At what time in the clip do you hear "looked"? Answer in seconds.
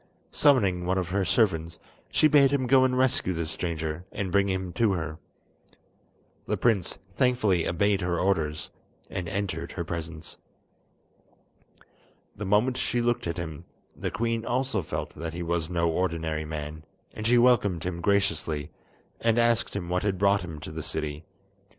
12.99-13.27